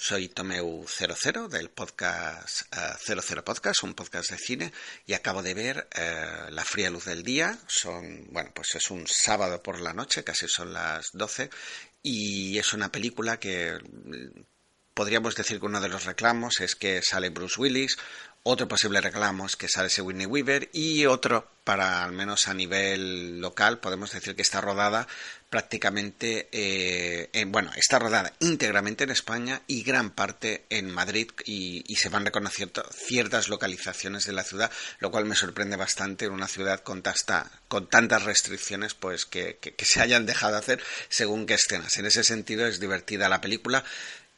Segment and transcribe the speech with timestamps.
[0.00, 2.72] Soy Tomeu00 del podcast
[3.04, 4.72] 00 Podcast, un podcast de cine,
[5.06, 5.88] y acabo de ver
[6.50, 7.58] La fría luz del día.
[7.66, 11.50] Son, bueno, pues es un sábado por la noche, casi son las 12,
[12.00, 13.76] y es una película que
[14.94, 17.98] podríamos decir que uno de los reclamos es que sale Bruce Willis,
[18.42, 22.54] otro posible reclamo es que sale ese Whitney Weaver y otro, para al menos a
[22.54, 25.06] nivel local, podemos decir que está rodada
[25.50, 31.84] prácticamente, eh, en, bueno, está rodada íntegramente en España y gran parte en Madrid y,
[31.96, 34.70] se van reconociendo ciertas localizaciones de la ciudad,
[35.00, 37.02] lo cual me sorprende bastante en una ciudad con,
[37.66, 41.96] con tantas restricciones, pues que, que se hayan dejado hacer según qué escenas.
[41.98, 43.84] En ese sentido es divertida la película.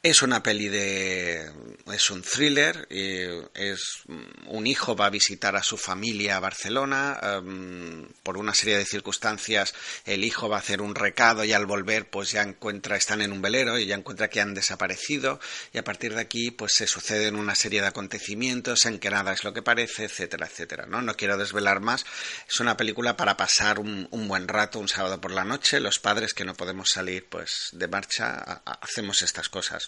[0.03, 1.51] Es una peli de.
[1.87, 2.87] Es un thriller.
[2.89, 4.03] es
[4.47, 7.17] un hijo va a visitar a su familia a Barcelona.
[7.21, 9.73] Em, por una serie de circunstancias,
[10.05, 13.31] el hijo va a hacer un recado y al volver, pues ya encuentra, están en
[13.31, 15.39] un velero y ya encuentra que han desaparecido.
[15.73, 19.33] Y a partir de aquí, pues se suceden una serie de acontecimientos en que nada
[19.33, 20.85] es lo que parece, etcétera, etcétera.
[20.87, 22.05] No, no quiero desvelar más.
[22.47, 25.79] Es una película para pasar un, buen rato, un sábado por la noche.
[25.79, 29.87] Los padres que no podemos salir, pues de marcha, hacemos estas cosas.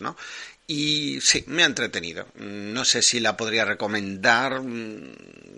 [0.66, 1.73] Y sí, me ha.
[2.36, 4.61] No sé si la podría recomendar.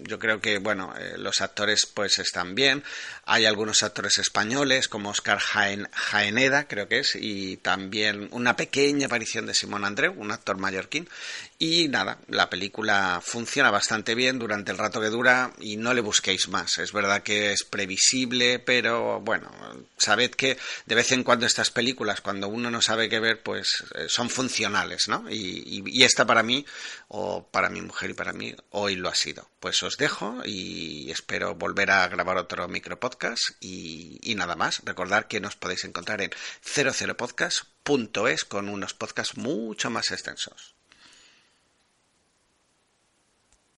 [0.08, 2.84] Yo creo que, bueno, eh, los actores pues están bien.
[3.26, 9.48] Hay algunos actores españoles como Oscar Jaeneda, creo que es, y también una pequeña aparición
[9.48, 11.10] de Simón Andreu, un actor mallorquín.
[11.58, 16.02] Y nada, la película funciona bastante bien durante el rato que dura y no le
[16.02, 16.78] busquéis más.
[16.78, 19.50] Es verdad que es previsible, pero bueno,
[19.98, 23.86] sabed que de vez en cuando estas películas, cuando uno no sabe qué ver, pues
[23.96, 25.26] eh, son funcionales, ¿no?
[25.30, 26.64] Y, esta para mí,
[27.08, 29.50] o para mi mujer y para mí, hoy lo ha sido.
[29.60, 34.82] Pues os dejo y espero volver a grabar otro micropodcast y, y nada más.
[34.86, 36.32] Recordad que nos podéis encontrar en
[36.64, 40.75] 00podcast.es con unos podcasts mucho más extensos.